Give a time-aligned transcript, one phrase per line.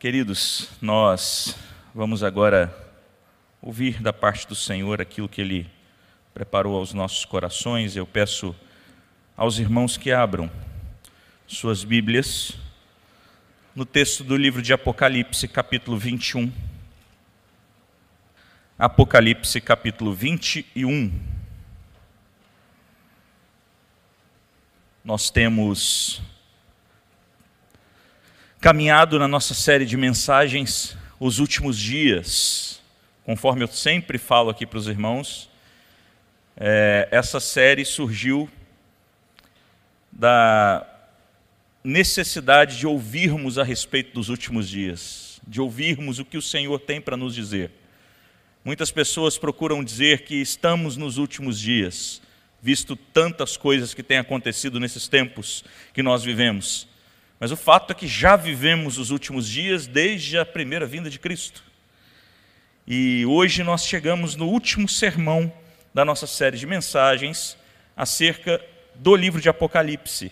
[0.00, 1.54] Queridos, nós
[1.94, 2.74] vamos agora
[3.60, 5.70] ouvir da parte do Senhor aquilo que Ele
[6.32, 7.96] preparou aos nossos corações.
[7.96, 8.56] Eu peço
[9.36, 10.50] aos irmãos que abram
[11.46, 12.54] suas Bíblias
[13.76, 16.50] no texto do livro de Apocalipse, capítulo 21.
[18.78, 21.12] Apocalipse, capítulo 21.
[25.04, 26.22] Nós temos
[28.60, 32.82] caminhado na nossa série de mensagens os últimos dias.
[33.24, 35.48] Conforme eu sempre falo aqui para os irmãos,
[36.56, 38.50] é, essa série surgiu
[40.12, 40.86] da
[41.82, 47.00] necessidade de ouvirmos a respeito dos últimos dias, de ouvirmos o que o Senhor tem
[47.00, 47.70] para nos dizer.
[48.62, 52.20] Muitas pessoas procuram dizer que estamos nos últimos dias,
[52.60, 56.89] visto tantas coisas que têm acontecido nesses tempos que nós vivemos.
[57.40, 61.18] Mas o fato é que já vivemos os últimos dias desde a primeira vinda de
[61.18, 61.64] Cristo.
[62.86, 65.50] E hoje nós chegamos no último sermão
[65.94, 67.56] da nossa série de mensagens
[67.96, 68.62] acerca
[68.94, 70.30] do livro de Apocalipse.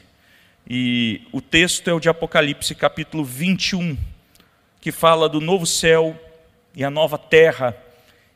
[0.69, 3.97] E o texto é o de Apocalipse, capítulo 21,
[4.79, 6.14] que fala do novo céu
[6.77, 7.75] e a nova terra.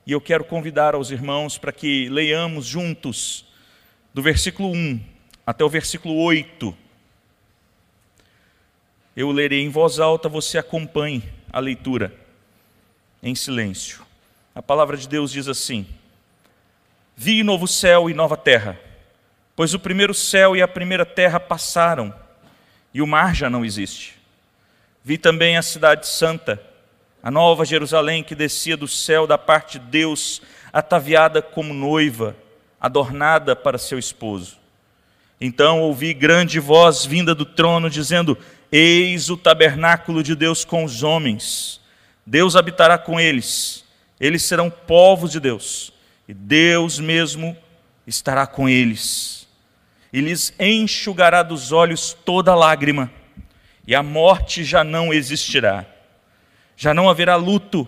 [0.06, 3.44] E eu quero convidar aos irmãos para que leiamos juntos,
[4.14, 4.98] do versículo 1
[5.46, 6.74] até o versículo 8
[9.16, 12.14] eu lerei em voz alta, você acompanhe a leitura
[13.22, 14.02] em silêncio.
[14.54, 15.86] A palavra de Deus diz assim:
[17.16, 18.78] Vi novo céu e nova terra,
[19.54, 22.14] pois o primeiro céu e a primeira terra passaram,
[22.92, 24.18] e o mar já não existe.
[25.04, 26.62] Vi também a cidade santa,
[27.22, 32.36] a nova Jerusalém que descia do céu da parte de Deus, ataviada como noiva,
[32.80, 34.58] adornada para seu esposo.
[35.40, 38.38] Então ouvi grande voz vinda do trono dizendo:
[38.72, 41.78] Eis o tabernáculo de Deus com os homens.
[42.24, 43.84] Deus habitará com eles.
[44.18, 45.92] Eles serão povos de Deus.
[46.26, 47.54] E Deus mesmo
[48.06, 49.46] estará com eles.
[50.10, 53.12] E lhes enxugará dos olhos toda lágrima.
[53.86, 55.84] E a morte já não existirá.
[56.74, 57.86] Já não haverá luto,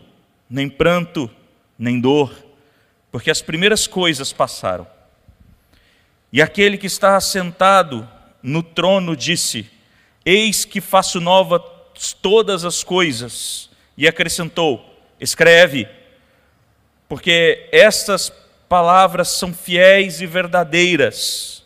[0.51, 1.31] nem pranto,
[1.79, 2.35] nem dor,
[3.11, 4.87] porque as primeiras coisas passaram.
[6.33, 8.09] E aquele que está assentado
[8.43, 9.71] no trono disse:
[10.25, 11.61] Eis que faço novas
[12.23, 13.71] todas as coisas.
[13.97, 14.85] E acrescentou:
[15.21, 15.89] Escreve,
[17.09, 18.33] porque estas
[18.69, 21.63] palavras são fiéis e verdadeiras.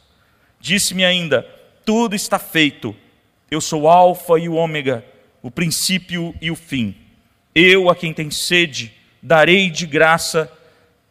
[0.60, 1.46] Disse-me ainda:
[1.84, 2.94] Tudo está feito.
[3.50, 5.04] Eu sou o Alfa e o Ômega,
[5.40, 6.94] o princípio e o fim.
[7.54, 8.92] Eu, a quem tem sede,
[9.22, 10.52] darei de graça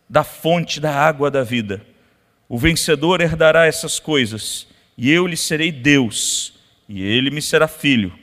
[0.07, 1.81] da fonte da água da vida.
[2.47, 6.56] O vencedor herdará essas coisas, e eu lhe serei Deus
[6.87, 8.13] e ele me será filho.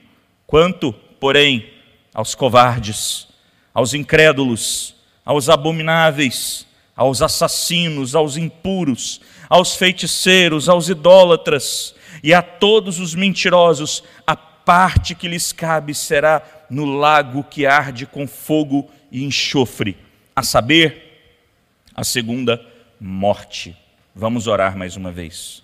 [0.47, 1.71] Quanto, porém,
[2.13, 3.29] aos covardes,
[3.73, 4.95] aos incrédulos,
[5.25, 6.67] aos abomináveis,
[6.97, 15.15] aos assassinos, aos impuros, aos feiticeiros, aos idólatras e a todos os mentirosos, a parte
[15.15, 19.97] que lhes cabe será no lago que arde com fogo e enxofre,
[20.35, 21.03] a saber,
[21.95, 22.65] a segunda
[23.01, 23.77] morte.
[24.15, 25.64] Vamos orar mais uma vez.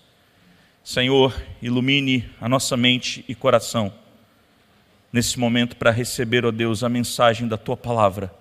[0.90, 3.94] Senhor, ilumine a nossa mente e coração
[5.12, 8.34] nesse momento para receber, ó Deus, a mensagem da tua palavra.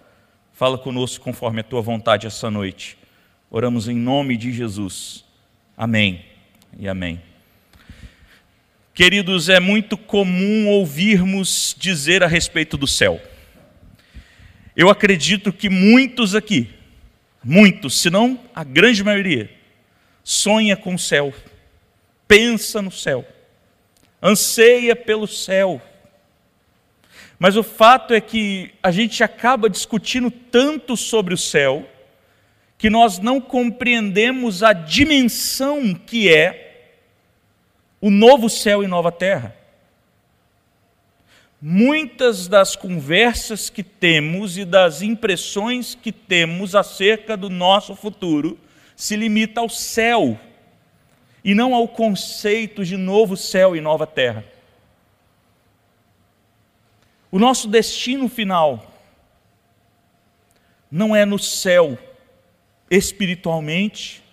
[0.51, 2.97] Fala conosco conforme a tua vontade essa noite.
[3.51, 5.23] Oramos em nome de Jesus.
[5.77, 6.25] Amém
[6.79, 7.21] e amém.
[8.95, 13.21] Queridos, é muito comum ouvirmos dizer a respeito do céu.
[14.75, 16.67] Eu acredito que muitos aqui,
[17.43, 19.51] muitos, se não a grande maioria,
[20.23, 21.31] sonha com o céu
[22.29, 23.25] pensa no céu,
[24.21, 25.81] anseia pelo céu.
[27.39, 31.89] Mas o fato é que a gente acaba discutindo tanto sobre o céu,
[32.77, 36.99] que nós não compreendemos a dimensão que é
[37.99, 39.55] o novo céu e nova terra.
[41.59, 48.57] Muitas das conversas que temos e das impressões que temos acerca do nosso futuro
[48.95, 50.39] se limita ao céu
[51.43, 54.43] e não ao conceito de novo céu e nova terra.
[57.31, 58.85] O nosso destino final
[60.91, 61.97] não é no céu,
[62.89, 64.23] espiritualmente,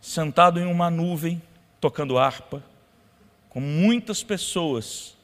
[0.00, 1.40] sentado em uma nuvem,
[1.80, 2.62] tocando harpa,
[3.48, 5.16] como muitas pessoas,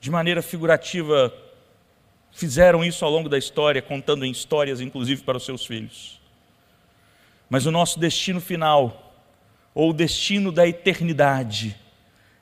[0.00, 1.32] de maneira figurativa,
[2.32, 6.20] fizeram isso ao longo da história, contando em histórias, inclusive para os seus filhos.
[7.48, 9.05] Mas o nosso destino final
[9.76, 11.76] ou o destino da eternidade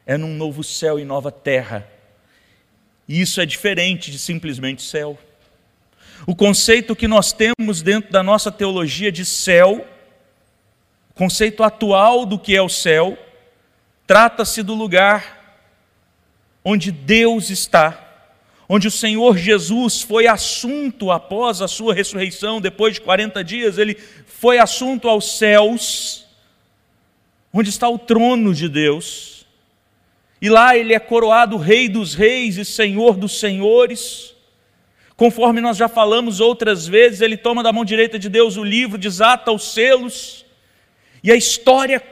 [0.07, 1.85] é num novo céu e nova terra,
[3.09, 5.19] E isso é diferente de simplesmente céu.
[6.27, 9.87] O conceito que nós temos dentro da nossa teologia de céu,
[11.11, 13.19] o conceito atual do que é o céu,
[14.07, 15.61] trata-se do lugar
[16.65, 18.01] onde Deus está,
[18.69, 23.97] onde o Senhor Jesus foi assunto após a sua ressurreição, depois de 40 dias, ele
[24.25, 26.24] foi assunto aos céus,
[27.57, 29.47] onde está o trono de Deus,
[30.43, 34.35] e lá ele é coroado Rei dos Reis e Senhor dos Senhores.
[35.17, 38.99] Conforme nós já falamos outras vezes, ele toma da mão direita de Deus o livro,
[38.99, 40.45] desata os selos,
[41.23, 42.03] e a história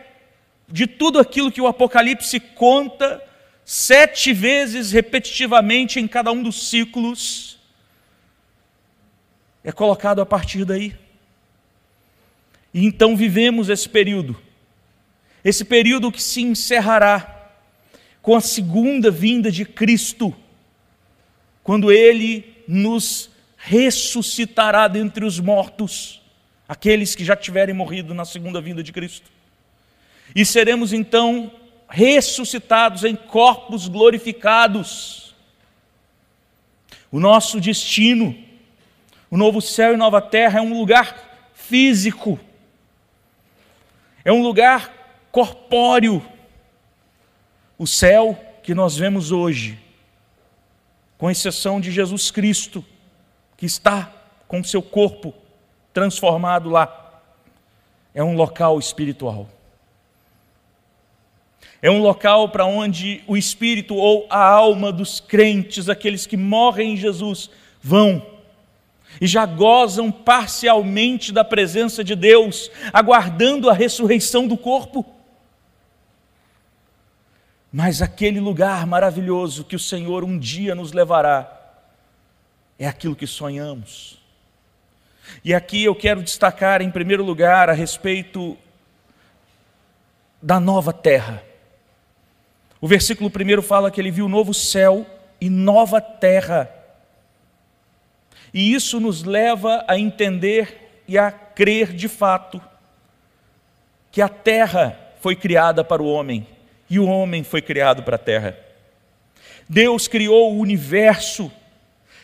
[0.68, 3.22] de tudo aquilo que o Apocalipse conta,
[3.64, 7.58] sete vezes repetitivamente em cada um dos ciclos,
[9.64, 10.94] é colocado a partir daí.
[12.72, 14.40] E então vivemos esse período,
[15.44, 17.50] esse período que se encerrará
[18.20, 20.34] com a segunda vinda de Cristo,
[21.64, 26.22] quando Ele nos ressuscitará dentre os mortos,
[26.68, 29.30] aqueles que já tiverem morrido na segunda vinda de Cristo.
[30.34, 31.52] E seremos então
[31.88, 35.34] ressuscitados em corpos glorificados.
[37.10, 38.34] O nosso destino,
[39.30, 42.40] o novo céu e nova terra, é um lugar físico,
[44.24, 45.01] é um lugar
[45.32, 46.22] corpóreo.
[47.76, 49.80] O céu que nós vemos hoje
[51.18, 52.84] com exceção de Jesus Cristo,
[53.56, 54.12] que está
[54.46, 55.32] com seu corpo
[55.92, 57.22] transformado lá.
[58.14, 59.48] É um local espiritual.
[61.80, 66.92] É um local para onde o espírito ou a alma dos crentes, aqueles que morrem
[66.92, 67.50] em Jesus,
[67.80, 68.24] vão
[69.20, 75.04] e já gozam parcialmente da presença de Deus, aguardando a ressurreição do corpo.
[77.72, 81.60] Mas aquele lugar maravilhoso que o Senhor um dia nos levará
[82.78, 84.20] é aquilo que sonhamos.
[85.42, 88.58] E aqui eu quero destacar, em primeiro lugar, a respeito
[90.42, 91.42] da nova terra.
[92.78, 95.06] O versículo primeiro fala que ele viu novo céu
[95.40, 96.70] e nova terra.
[98.52, 102.60] E isso nos leva a entender e a crer de fato
[104.10, 106.46] que a terra foi criada para o homem
[106.92, 108.54] e o homem foi criado para a terra.
[109.66, 111.50] Deus criou o universo,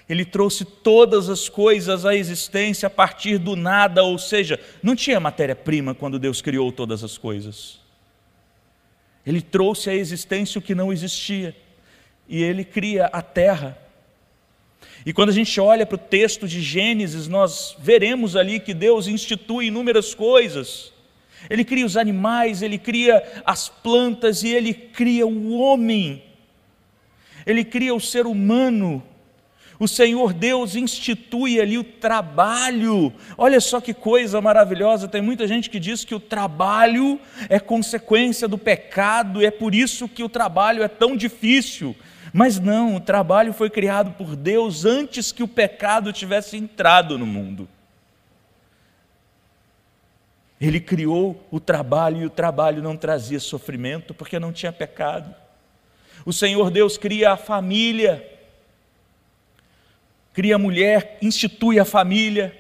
[0.07, 5.19] ele trouxe todas as coisas à existência a partir do nada, ou seja, não tinha
[5.19, 7.81] matéria-prima quando Deus criou todas as coisas.
[9.25, 11.57] Ele trouxe à existência o que não existia,
[12.29, 13.79] e ele cria a terra.
[15.07, 19.07] E quando a gente olha para o texto de Gênesis, nós veremos ali que Deus
[19.07, 20.93] institui inúmeras coisas.
[21.49, 26.23] Ele cria os animais, ele cria as plantas e ele cria o homem.
[27.47, 29.03] Ele cria o ser humano.
[29.81, 33.13] O Senhor Deus institui ali o trabalho.
[33.37, 35.07] Olha só que coisa maravilhosa.
[35.07, 40.09] Tem muita gente que diz que o trabalho é consequência do pecado é por isso
[40.09, 41.95] que o trabalho é tão difícil.
[42.33, 47.25] Mas não, o trabalho foi criado por Deus antes que o pecado tivesse entrado no
[47.25, 47.69] mundo.
[50.61, 55.35] Ele criou o trabalho e o trabalho não trazia sofrimento porque não tinha pecado.
[56.27, 58.29] O Senhor Deus cria a família,
[60.33, 62.57] cria a mulher, institui a família,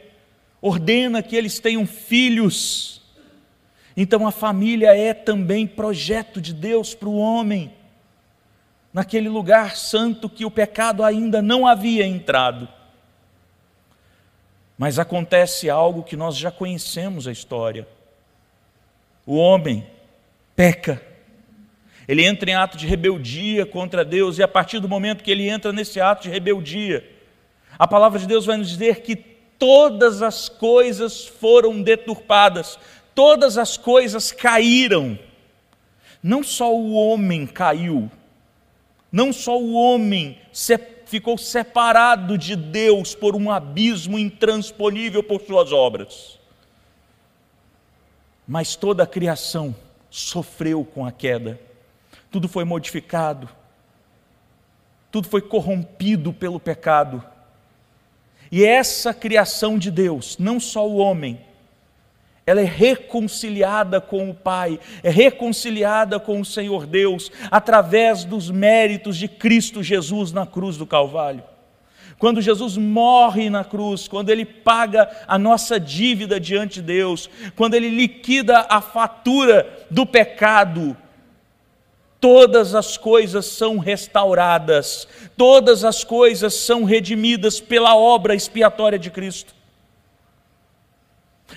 [0.62, 3.02] ordena que eles tenham filhos.
[3.96, 7.72] Então a família é também projeto de Deus para o homem,
[8.92, 12.68] naquele lugar santo que o pecado ainda não havia entrado.
[14.78, 17.86] Mas acontece algo que nós já conhecemos a história.
[19.26, 19.84] O homem
[20.54, 21.02] peca.
[22.06, 25.48] Ele entra em ato de rebeldia contra Deus, e a partir do momento que ele
[25.48, 27.04] entra nesse ato de rebeldia,
[27.76, 32.78] a palavra de Deus vai nos dizer que todas as coisas foram deturpadas,
[33.14, 35.18] todas as coisas caíram.
[36.22, 38.10] Não só o homem caiu,
[39.10, 40.78] não só o homem se
[41.08, 46.38] ficou separado de Deus por um abismo intransponível por suas obras.
[48.46, 49.74] Mas toda a criação
[50.10, 51.58] sofreu com a queda,
[52.30, 53.48] tudo foi modificado,
[55.10, 57.24] tudo foi corrompido pelo pecado.
[58.52, 61.40] E essa criação de Deus, não só o homem,
[62.48, 69.18] ela é reconciliada com o Pai, é reconciliada com o Senhor Deus, através dos méritos
[69.18, 71.42] de Cristo Jesus na cruz do Calvário.
[72.18, 77.74] Quando Jesus morre na cruz, quando ele paga a nossa dívida diante de Deus, quando
[77.74, 80.96] ele liquida a fatura do pecado,
[82.18, 89.57] todas as coisas são restauradas, todas as coisas são redimidas pela obra expiatória de Cristo.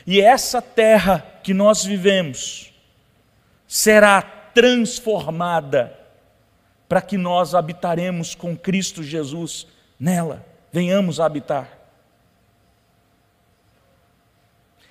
[0.05, 2.73] E essa terra que nós vivemos
[3.67, 5.97] será transformada
[6.87, 9.65] para que nós habitaremos com Cristo Jesus
[9.99, 11.77] nela, venhamos a habitar.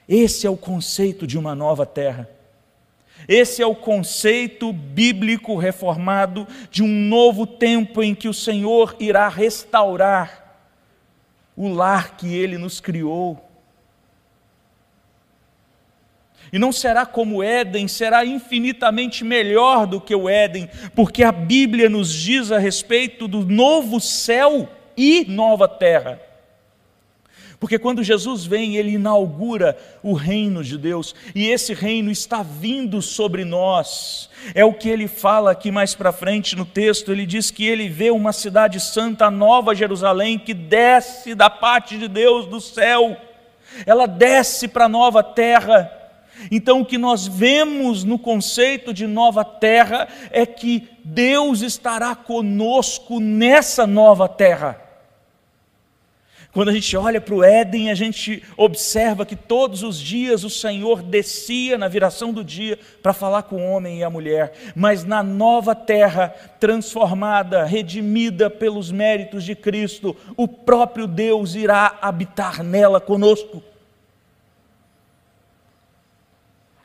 [0.09, 2.29] Esse é o conceito de uma nova terra.
[3.29, 9.29] Esse é o conceito bíblico reformado de um novo tempo em que o Senhor irá
[9.29, 10.63] restaurar
[11.57, 13.50] o lar que ele nos criou.
[16.53, 21.89] E não será como Éden, será infinitamente melhor do que o Éden, porque a Bíblia
[21.89, 26.21] nos diz a respeito do novo céu e nova terra.
[27.61, 33.03] Porque quando Jesus vem, ele inaugura o reino de Deus, e esse reino está vindo
[33.03, 34.31] sobre nós.
[34.55, 37.87] É o que ele fala aqui mais para frente no texto, ele diz que ele
[37.87, 43.15] vê uma cidade santa, a nova Jerusalém, que desce da parte de Deus do céu.
[43.85, 46.00] Ela desce para a nova terra.
[46.51, 53.19] Então, o que nós vemos no conceito de nova terra é que Deus estará conosco
[53.21, 54.91] nessa nova terra.
[56.53, 60.51] Quando a gente olha para o Éden, a gente observa que todos os dias o
[60.51, 65.05] Senhor descia na viração do dia para falar com o homem e a mulher, mas
[65.05, 73.01] na nova terra, transformada, redimida pelos méritos de Cristo, o próprio Deus irá habitar nela
[73.01, 73.63] conosco.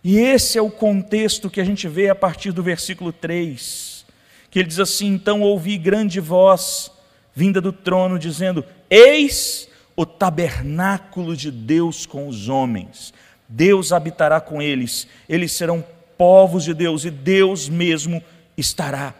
[0.08, 4.06] E esse é o contexto que a gente vê a partir do versículo 3,
[4.52, 6.92] que ele diz assim: Então ouvi grande voz
[7.34, 13.16] vinda do trono, dizendo: Eis o tabernáculo de Deus com os homens.
[13.50, 15.84] Deus habitará com eles, eles serão
[16.16, 18.22] povos de Deus e Deus mesmo
[18.56, 19.12] estará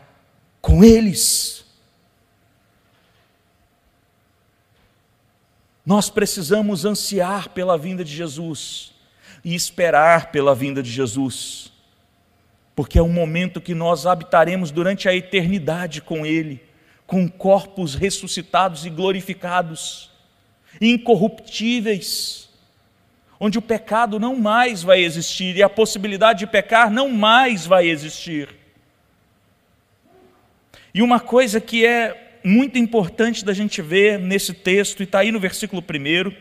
[0.62, 1.66] com eles.
[5.84, 8.94] Nós precisamos ansiar pela vinda de Jesus
[9.46, 11.72] e esperar pela vinda de Jesus,
[12.76, 16.62] porque é um momento que nós habitaremos durante a eternidade com Ele
[17.08, 20.10] com corpos ressuscitados e glorificados,
[20.82, 22.50] incorruptíveis,
[23.40, 27.88] onde o pecado não mais vai existir e a possibilidade de pecar não mais vai
[27.88, 28.50] existir.
[30.94, 35.32] E uma coisa que é muito importante da gente ver nesse texto, e está aí
[35.32, 36.34] no versículo 1,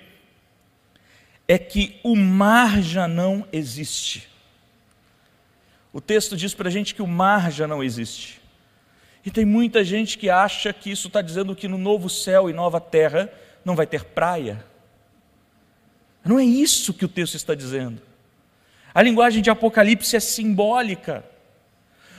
[1.46, 4.28] é que o mar já não existe.
[5.92, 8.40] O texto diz para a gente que o mar já não existe.
[9.24, 12.52] E tem muita gente que acha que isso está dizendo que no novo céu e
[12.52, 13.32] nova terra
[13.64, 14.64] não vai ter praia.
[16.24, 18.02] Não é isso que o texto está dizendo.
[18.94, 21.24] A linguagem de Apocalipse é simbólica.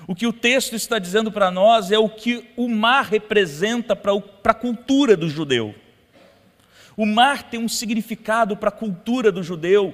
[0.07, 4.13] O que o texto está dizendo para nós é o que o mar representa para
[4.45, 5.73] a cultura do judeu.
[6.97, 9.93] O mar tem um significado para a cultura do judeu,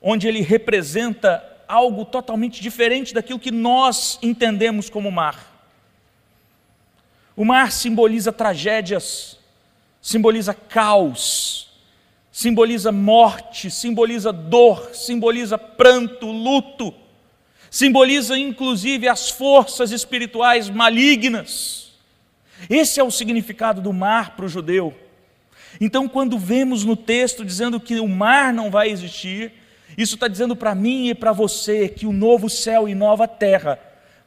[0.00, 5.54] onde ele representa algo totalmente diferente daquilo que nós entendemos como mar.
[7.36, 9.38] O mar simboliza tragédias,
[10.00, 11.68] simboliza caos,
[12.32, 16.94] simboliza morte, simboliza dor, simboliza pranto, luto,
[17.70, 21.92] simboliza inclusive as forças espirituais malignas.
[22.70, 24.94] Esse é o significado do mar para o judeu.
[25.80, 29.52] Então, quando vemos no texto dizendo que o mar não vai existir,
[29.96, 33.78] isso está dizendo para mim e para você que o novo céu e nova terra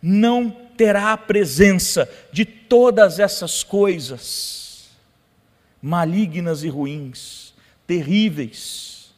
[0.02, 4.90] não terá a presença de todas essas coisas
[5.82, 7.54] malignas e ruins,
[7.88, 9.12] terríveis.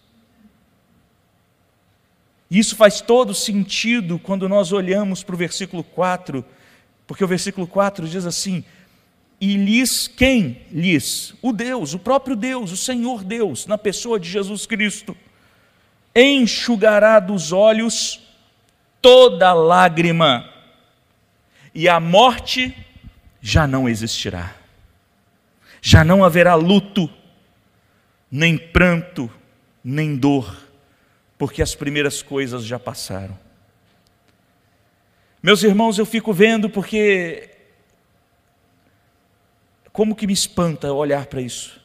[2.49, 6.45] Isso faz todo sentido quando nós olhamos para o versículo 4,
[7.07, 8.63] porque o versículo 4 diz assim:
[9.39, 11.33] E lhes, quem lhes?
[11.41, 15.15] O Deus, o próprio Deus, o Senhor Deus, na pessoa de Jesus Cristo,
[16.15, 18.21] enxugará dos olhos
[19.01, 20.49] toda lágrima
[21.73, 22.75] e a morte
[23.41, 24.55] já não existirá.
[25.81, 27.09] Já não haverá luto,
[28.31, 29.29] nem pranto,
[29.83, 30.55] nem dor,
[31.37, 33.37] porque as primeiras coisas já passaram.
[35.41, 37.49] Meus irmãos, eu fico vendo porque
[39.93, 41.79] como que me espanta olhar para isso.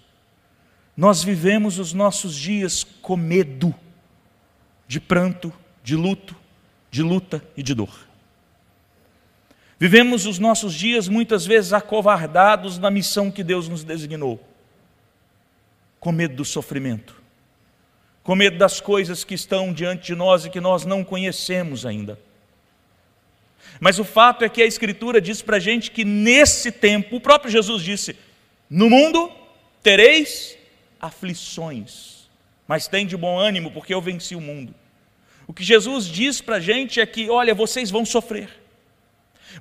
[0.97, 3.73] Nós vivemos os nossos dias com medo
[4.89, 5.53] de pranto,
[5.85, 6.35] de luto,
[6.91, 8.09] de luta e de dor.
[9.79, 14.43] Vivemos os nossos dias muitas vezes acovardados na missão que Deus nos designou,
[16.01, 17.23] com medo do sofrimento,
[18.25, 22.19] com medo das coisas que estão diante de nós e que nós não conhecemos ainda.
[23.81, 27.21] Mas o fato é que a Escritura diz para a gente que nesse tempo, o
[27.21, 28.17] próprio Jesus disse:
[28.69, 29.31] No mundo
[29.83, 30.57] tereis
[31.01, 32.29] aflições,
[32.67, 34.75] mas tem de bom ânimo, porque eu venci o mundo.
[35.47, 38.51] O que Jesus diz para a gente é que, olha, vocês vão sofrer.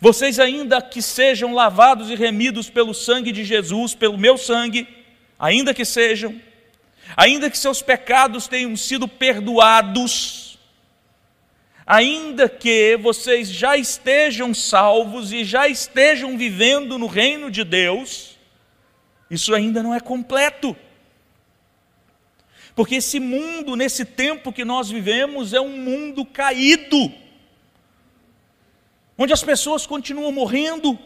[0.02, 4.88] Vocês, ainda que sejam lavados e remidos pelo sangue de Jesus, pelo meu sangue,
[5.40, 6.40] ainda que sejam,
[7.16, 10.47] ainda que seus pecados tenham sido perdoados,
[11.88, 18.38] ainda que vocês já estejam salvos e já estejam vivendo no reino de Deus,
[19.32, 20.76] isso ainda não é completo.
[22.76, 27.12] Porque esse mundo, nesse tempo que nós vivemos, é um mundo caído,
[29.18, 31.00] onde as pessoas continuam morrendo,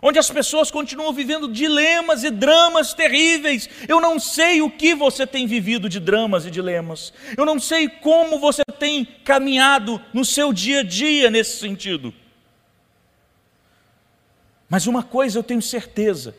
[0.00, 3.68] onde as pessoas continuam vivendo dilemas e dramas terríveis.
[3.88, 7.88] Eu não sei o que você tem vivido de dramas e dilemas, eu não sei
[7.88, 12.14] como você tem caminhado no seu dia a dia nesse sentido.
[14.68, 16.36] Mas uma coisa eu tenho certeza: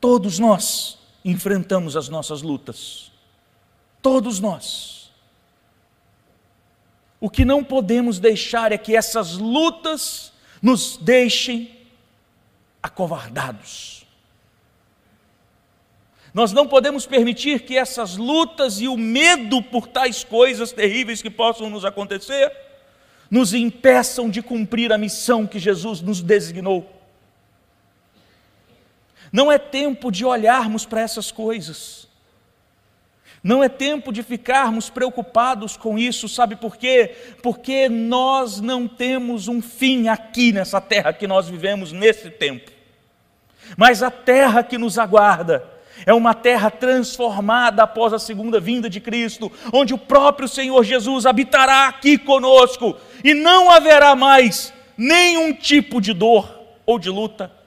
[0.00, 3.12] todos nós enfrentamos as nossas lutas,
[4.00, 5.10] todos nós.
[7.20, 11.78] O que não podemos deixar é que essas lutas nos deixem
[12.82, 14.01] acovardados.
[16.34, 21.30] Nós não podemos permitir que essas lutas e o medo por tais coisas terríveis que
[21.30, 22.50] possam nos acontecer
[23.30, 26.90] nos impeçam de cumprir a missão que Jesus nos designou.
[29.32, 32.06] Não é tempo de olharmos para essas coisas.
[33.42, 37.16] Não é tempo de ficarmos preocupados com isso, sabe por quê?
[37.42, 42.70] Porque nós não temos um fim aqui nessa terra que nós vivemos nesse tempo.
[43.76, 45.71] Mas a terra que nos aguarda
[46.04, 51.26] é uma terra transformada após a segunda vinda de Cristo, onde o próprio Senhor Jesus
[51.26, 57.62] habitará aqui conosco e não haverá mais nenhum tipo de dor ou de luta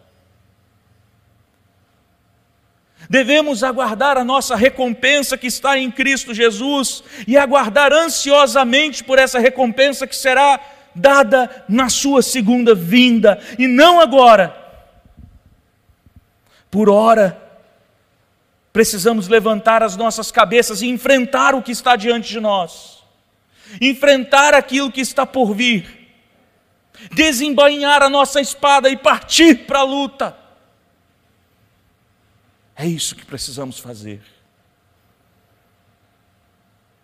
[3.10, 9.40] Devemos aguardar a nossa recompensa que está em Cristo Jesus e aguardar ansiosamente por essa
[9.40, 10.59] recompensa que será
[10.94, 14.55] dada na Sua segunda vinda e não agora.
[16.72, 17.42] Por ora,
[18.75, 23.01] precisamos levantar as nossas cabeças e enfrentar o que está diante de nós,
[23.79, 26.11] enfrentar aquilo que está por vir,
[27.14, 30.46] desembainhar a nossa espada e partir para a luta
[32.75, 34.22] é isso que precisamos fazer.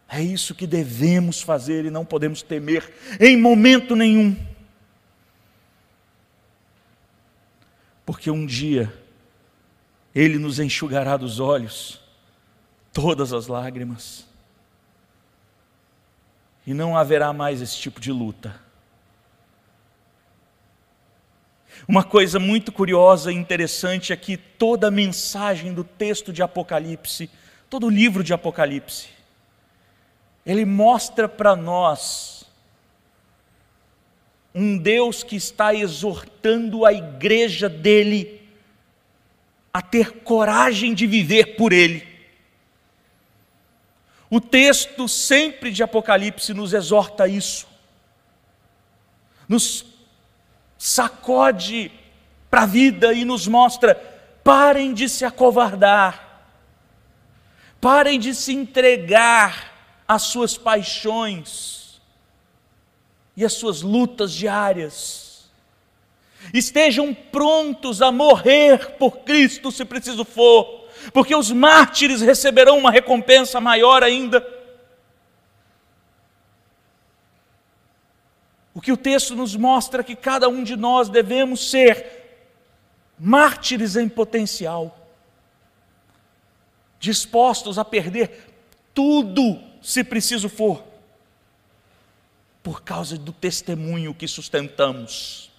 [0.09, 4.35] É isso que devemos fazer e não podemos temer em momento nenhum.
[8.05, 8.93] Porque um dia
[10.13, 12.01] Ele nos enxugará dos olhos
[12.93, 14.27] todas as lágrimas,
[16.67, 18.59] e não haverá mais esse tipo de luta.
[21.87, 27.29] Uma coisa muito curiosa e interessante é que toda a mensagem do texto de Apocalipse,
[27.69, 29.09] todo o livro de Apocalipse,
[30.45, 32.45] ele mostra para nós
[34.53, 38.40] um Deus que está exortando a igreja dele
[39.73, 42.07] a ter coragem de viver por ele.
[44.29, 47.67] O texto sempre de Apocalipse nos exorta a isso,
[49.47, 49.85] nos
[50.77, 51.91] sacode
[52.49, 53.95] para a vida e nos mostra:
[54.43, 56.45] parem de se acovardar,
[57.79, 59.71] parem de se entregar
[60.07, 62.01] às suas paixões
[63.35, 65.30] e às suas lutas diárias.
[66.53, 73.61] Estejam prontos a morrer por Cristo se preciso for, porque os mártires receberão uma recompensa
[73.61, 74.45] maior ainda.
[78.73, 82.21] O que o texto nos mostra é que cada um de nós devemos ser
[83.19, 84.97] mártires em potencial,
[86.99, 88.49] dispostos a perder
[88.93, 90.83] tudo, se preciso for,
[92.63, 95.50] por causa do testemunho que sustentamos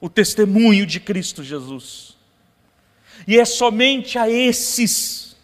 [0.00, 2.16] o testemunho de Cristo Jesus.
[3.26, 5.36] E é somente a esses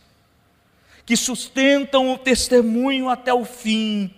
[1.06, 4.14] que sustentam o testemunho até o fim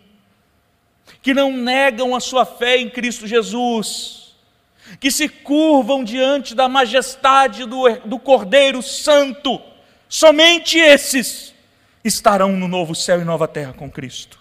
[1.22, 4.34] que não negam a sua fé em Cristo Jesus,
[4.98, 9.60] que se curvam diante da majestade do, do Cordeiro Santo,
[10.08, 11.54] somente esses
[12.04, 14.40] estarão no novo céu e nova terra com Cristo.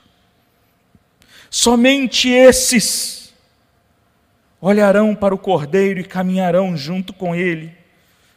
[1.51, 3.20] Somente esses
[4.61, 7.81] olharão para o Cordeiro e caminharão junto com Ele.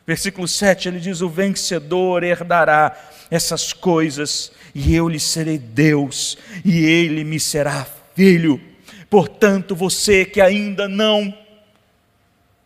[0.06, 2.96] Versículo 7 ele diz: O vencedor herdará
[3.30, 8.60] essas coisas, e eu lhe serei Deus, e ele me será filho.
[9.08, 11.32] Portanto, você que ainda não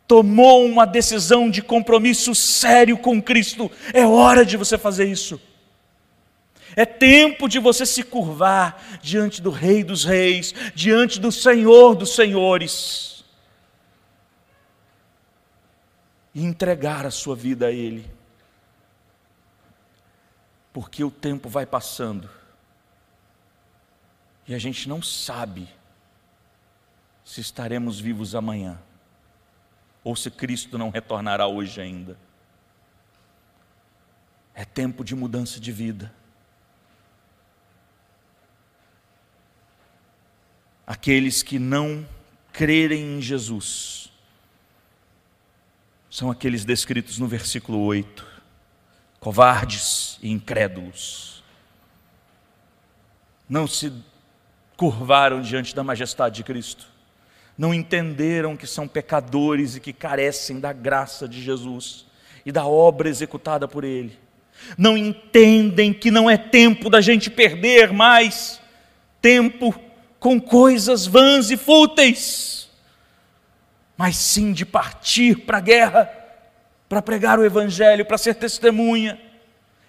[0.07, 5.41] tomou uma decisão de compromisso sério com Cristo, é hora de você fazer isso.
[6.75, 12.15] É tempo de você se curvar diante do Rei dos Reis, diante do Senhor dos
[12.15, 13.18] Senhores,
[16.39, 18.09] e entregar a sua vida a Ele,
[20.73, 22.31] porque o tempo vai passando
[24.47, 25.69] e a gente não sabe
[27.25, 28.81] se estaremos vivos amanhã
[30.05, 32.17] ou se Cristo não retornará hoje ainda.
[34.55, 36.15] É tempo de mudança de vida.
[40.87, 42.07] Aqueles que não
[42.53, 44.08] crerem em Jesus
[46.11, 48.27] são aqueles descritos no versículo 8,
[49.21, 51.43] covardes e incrédulos.
[53.49, 53.93] Não se
[54.77, 56.99] curvaram diante da majestade de Cristo
[57.59, 62.07] não entenderam que são pecadores e que carecem da graça de Jesus
[62.47, 64.17] e da obra executada por Ele.
[64.77, 68.61] Não entendem que não é tempo da gente perder mais
[69.21, 69.75] tempo
[70.21, 72.58] com coisas vãs e fúteis,
[73.99, 76.11] mas sim de partir para a guerra,
[76.89, 79.21] para pregar o Evangelho, para ser testemunha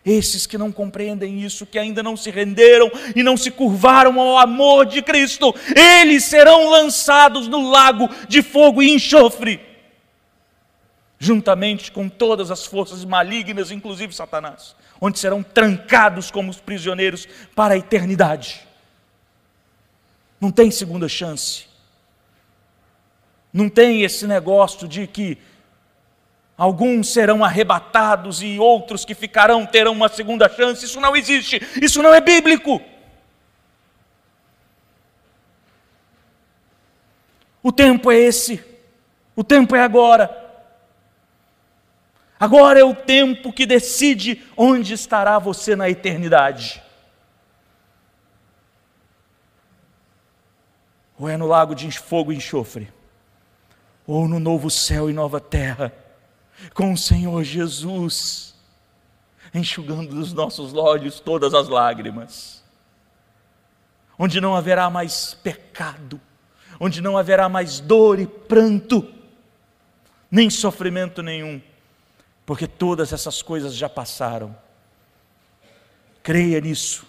[0.04, 4.40] esses que não compreendem isso, que ainda não se renderam e não se curvaram ao
[4.40, 9.60] amor de Cristo, eles serão lançados no lago de fogo e enxofre,
[11.20, 17.76] juntamente com todas as forças malignas, inclusive Satanás, onde serão trancados como os prisioneiros para
[17.76, 18.62] a eternidade.
[20.42, 21.69] Não tem segunda chance.
[23.52, 25.38] Não tem esse negócio de que
[26.60, 30.84] Alguns serão arrebatados e outros que ficarão terão uma segunda chance.
[30.84, 31.62] Isso não existe.
[31.82, 32.82] Isso não é bíblico.
[37.64, 38.62] O tempo é esse.
[39.38, 40.36] O tempo é agora.
[42.38, 46.84] Agora é o tempo que decide onde estará você na eternidade.
[51.18, 52.92] Ou é no lago de fogo e enxofre,
[54.12, 55.94] ou no novo céu e nova terra
[56.74, 58.56] com o Senhor Jesus,
[59.54, 62.64] enxugando dos nossos olhos todas as lágrimas,
[64.18, 66.20] onde não haverá mais pecado,
[66.80, 69.08] onde não haverá mais dor e pranto,
[70.32, 71.62] nem sofrimento nenhum,
[72.48, 74.58] porque todas essas coisas já passaram.
[76.24, 77.06] Creia nisso,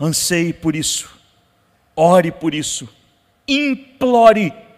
[0.00, 1.14] anseie por isso,
[1.94, 2.88] ore por isso,
[3.46, 4.71] implore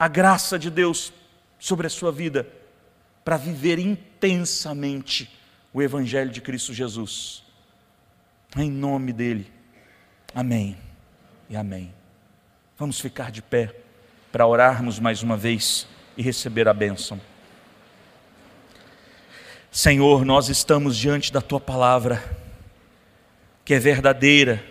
[0.00, 1.12] a graça de Deus
[1.58, 2.48] sobre a sua vida
[3.22, 5.30] para viver intensamente
[5.74, 7.44] o Evangelho de Cristo Jesus.
[8.56, 9.52] Em nome dele.
[10.34, 10.78] Amém
[11.50, 11.92] e amém.
[12.78, 13.74] Vamos ficar de pé
[14.32, 15.86] para orarmos mais uma vez
[16.16, 17.20] e receber a bênção.
[19.70, 22.24] Senhor, nós estamos diante da tua palavra,
[23.66, 24.64] que é verdadeira,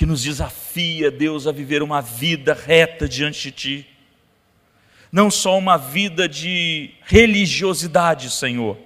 [0.00, 3.86] que nos desafia, Deus, a viver uma vida reta diante de ti
[5.12, 8.78] não só uma vida de religiosidade, Senhor,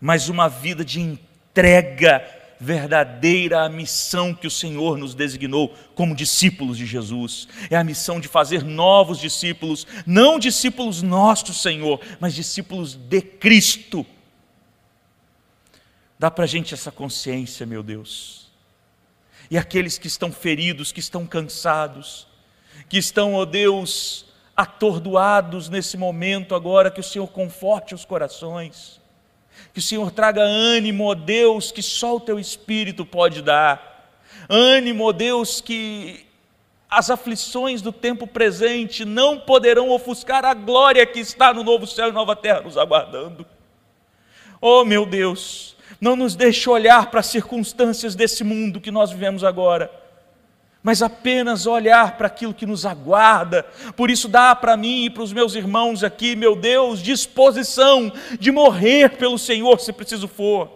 [0.00, 2.24] mas uma vida de entrega
[2.60, 7.48] verdadeira à missão que o Senhor nos designou como discípulos de Jesus.
[7.68, 14.06] É a missão de fazer novos discípulos, não discípulos nossos, Senhor, mas discípulos de Cristo.
[16.16, 18.45] Dá para a gente essa consciência, meu Deus.
[19.50, 22.26] E aqueles que estão feridos, que estão cansados,
[22.88, 29.00] que estão, ó oh Deus, atordoados nesse momento agora, que o Senhor conforte os corações,
[29.72, 35.04] que o Senhor traga ânimo, ó Deus, que só o teu Espírito pode dar, ânimo,
[35.04, 36.26] ó Deus, que
[36.88, 42.08] as aflições do tempo presente não poderão ofuscar a glória que está no novo céu
[42.08, 43.44] e nova terra nos aguardando.
[44.60, 49.44] Oh meu Deus, não nos deixe olhar para as circunstâncias desse mundo que nós vivemos
[49.44, 49.90] agora
[50.86, 53.64] mas apenas olhar para aquilo que nos aguarda.
[53.96, 58.52] Por isso, dá para mim e para os meus irmãos aqui, meu Deus, disposição de
[58.52, 60.70] morrer pelo Senhor, se preciso for.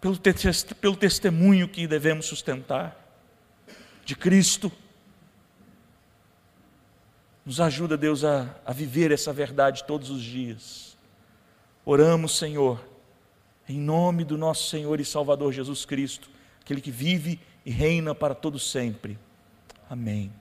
[0.00, 0.32] Pelo, te
[0.80, 2.96] pelo testemunho que devemos sustentar
[4.04, 4.72] de Cristo.
[7.46, 10.89] Nos ajuda, Deus, a, a viver essa verdade todos os dias.
[11.90, 12.80] Oramos, Senhor,
[13.68, 18.32] em nome do nosso Senhor e Salvador Jesus Cristo aquele que vive e reina para
[18.32, 19.18] todo sempre.
[19.90, 20.32] Amém.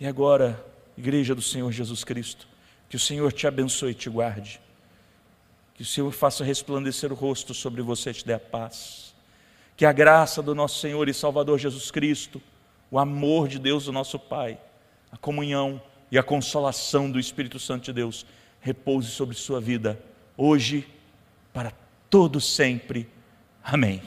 [0.00, 0.60] E agora,
[0.98, 2.48] igreja do Senhor Jesus Cristo,
[2.88, 4.60] que o Senhor te abençoe e te guarde.
[5.74, 9.14] Que o Senhor faça resplandecer o rosto sobre você e te dê a paz.
[9.76, 12.42] Que a graça do nosso Senhor e Salvador Jesus Cristo,
[12.90, 14.58] o amor de Deus, o nosso Pai,
[15.12, 18.26] a comunhão e a consolação do Espírito Santo de Deus
[18.60, 19.96] repouse sobre sua vida,
[20.42, 20.86] hoje,
[21.52, 21.72] para
[22.10, 23.08] todo sempre.
[23.62, 24.02] Amém.